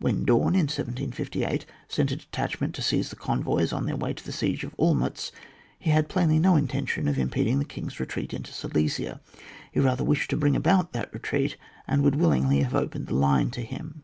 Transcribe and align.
When 0.00 0.24
Daun, 0.24 0.56
in 0.56 0.66
1758, 0.66 1.66
sent 1.86 2.10
a 2.10 2.16
detach 2.16 2.60
ment 2.60 2.74
to 2.74 2.82
seize 2.82 3.10
the 3.10 3.14
convoys 3.14 3.72
on 3.72 3.86
their 3.86 3.94
way 3.94 4.12
to 4.12 4.24
the 4.26 4.32
siege 4.32 4.64
of 4.64 4.76
OlmUtz, 4.76 5.30
he 5.78 5.90
had 5.90 6.08
plainly 6.08 6.40
no 6.40 6.56
intention 6.56 7.06
of 7.06 7.16
impeding 7.16 7.60
the 7.60 7.64
king's 7.64 8.00
retreat 8.00 8.34
into 8.34 8.52
Silesia; 8.52 9.20
he 9.70 9.78
rather 9.78 10.02
wished 10.02 10.30
to 10.30 10.36
bring 10.36 10.56
about 10.56 10.92
that 10.94 11.14
retreat, 11.14 11.56
and 11.86 12.02
would 12.02 12.16
willingly 12.16 12.60
have 12.62 12.74
opened 12.74 13.06
the 13.06 13.14
line 13.14 13.52
to 13.52 13.60
him. 13.62 14.00